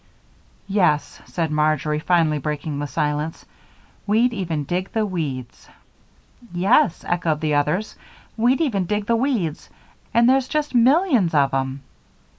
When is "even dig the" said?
4.33-5.05, 8.61-9.15